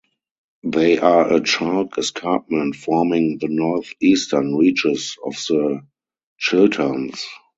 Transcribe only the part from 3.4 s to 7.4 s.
north-eastern reaches of the Chilterns.